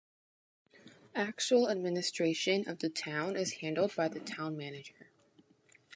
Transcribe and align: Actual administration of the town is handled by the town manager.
Actual 1.13 1.69
administration 1.69 2.67
of 2.67 2.79
the 2.79 2.89
town 2.89 3.35
is 3.35 3.53
handled 3.61 3.95
by 3.95 4.07
the 4.07 4.19
town 4.19 4.57
manager. 4.57 5.11